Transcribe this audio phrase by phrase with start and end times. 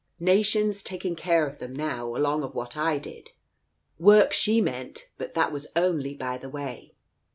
[0.19, 3.33] Nation's taking care of them now, along of what I did.
[3.99, 6.95] Work, she meant, but that was only by the way.